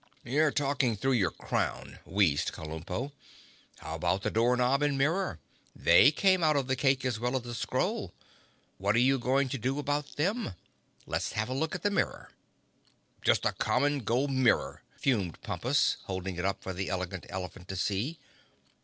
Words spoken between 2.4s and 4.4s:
Kabumpo. "How about the